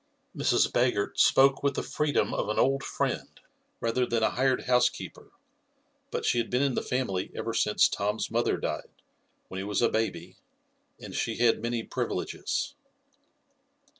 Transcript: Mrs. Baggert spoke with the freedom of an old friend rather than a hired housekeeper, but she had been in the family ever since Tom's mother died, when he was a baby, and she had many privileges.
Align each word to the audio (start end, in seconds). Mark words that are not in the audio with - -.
Mrs. 0.35 0.73
Baggert 0.73 1.19
spoke 1.19 1.61
with 1.61 1.75
the 1.75 1.83
freedom 1.83 2.33
of 2.33 2.49
an 2.49 2.57
old 2.57 2.83
friend 2.83 3.39
rather 3.79 4.03
than 4.03 4.23
a 4.23 4.31
hired 4.31 4.63
housekeeper, 4.63 5.29
but 6.09 6.25
she 6.25 6.39
had 6.39 6.49
been 6.49 6.63
in 6.63 6.73
the 6.73 6.81
family 6.81 7.31
ever 7.35 7.53
since 7.53 7.87
Tom's 7.87 8.31
mother 8.31 8.57
died, 8.57 8.89
when 9.47 9.59
he 9.59 9.63
was 9.63 9.79
a 9.83 9.89
baby, 9.89 10.37
and 10.99 11.13
she 11.13 11.35
had 11.37 11.61
many 11.61 11.83
privileges. 11.83 12.73